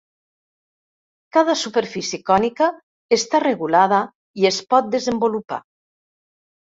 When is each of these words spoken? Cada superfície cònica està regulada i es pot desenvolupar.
Cada 1.35 1.55
superfície 1.63 2.19
cònica 2.29 2.69
està 3.17 3.41
regulada 3.43 3.99
i 4.43 4.49
es 4.51 4.57
pot 4.73 4.89
desenvolupar. 4.97 5.61